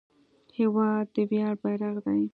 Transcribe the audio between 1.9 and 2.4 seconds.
دی.